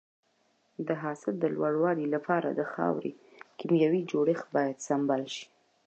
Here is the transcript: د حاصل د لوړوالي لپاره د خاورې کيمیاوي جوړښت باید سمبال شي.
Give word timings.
د 0.87 0.89
حاصل 1.03 1.33
د 1.39 1.45
لوړوالي 1.55 2.05
لپاره 2.15 2.49
د 2.51 2.61
خاورې 2.73 3.11
کيمیاوي 3.59 4.01
جوړښت 4.11 4.47
باید 4.55 4.77
سمبال 4.87 5.23
شي. 5.35 5.45